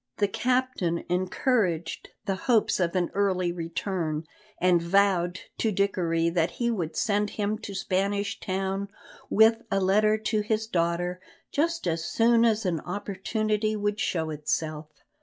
[0.17, 4.23] The captain encouraged the hopes of an early return,
[4.57, 8.87] and vowed to Dickory that he would send him to Spanish Town
[9.29, 11.19] with a letter to his daughter
[11.51, 14.87] just as soon as an opportunity should show itself.